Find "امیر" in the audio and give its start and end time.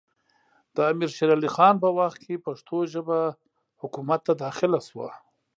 0.91-1.09